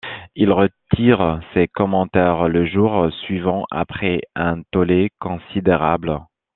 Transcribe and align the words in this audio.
Il 0.33 0.51
retire 0.51 1.39
ses 1.53 1.67
commentaires 1.67 2.47
le 2.49 2.65
jour 2.65 3.13
suivant 3.21 3.67
après 3.69 4.21
un 4.35 4.63
tollé 4.71 5.11
considérable. 5.19 6.19